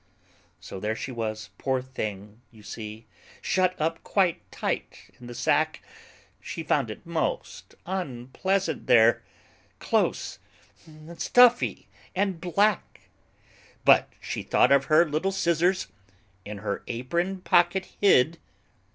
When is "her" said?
14.85-15.07, 16.65-16.81